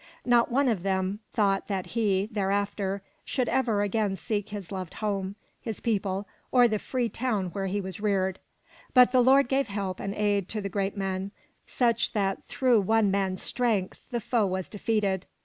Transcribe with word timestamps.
Not 0.25 0.49
one 0.49 0.67
of 0.67 0.81
them 0.81 1.19
thought 1.31 1.67
that 1.67 1.85
he, 1.93 2.27
thereafter, 2.31 3.03
should 3.23 3.47
ever 3.47 3.83
again 3.83 4.15
seek 4.15 4.49
his 4.49 4.71
loved 4.71 4.95
home, 4.95 5.35
his 5.61 5.79
people, 5.79 6.27
or 6.51 6.67
the 6.67 6.79
free 6.79 7.07
town 7.07 7.49
where 7.51 7.67
he 7.67 7.79
was 7.79 8.01
reared. 8.01 8.39
But 8.95 9.11
the 9.11 9.21
Lord 9.21 9.47
gave 9.47 9.67
help 9.67 9.99
and 9.99 10.15
aid 10.15 10.49
to 10.49 10.59
the 10.59 10.69
Geat 10.71 10.97
men, 10.97 11.29
such 11.67 12.13
that 12.13 12.43
through 12.45 12.81
one 12.81 13.11
man's 13.11 13.43
strength 13.43 13.99
the 14.09 14.19
foe 14.19 14.47
was 14.47 14.69
defeated. 14.69 15.27